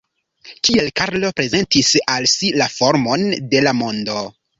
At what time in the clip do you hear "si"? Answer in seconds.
2.31-2.49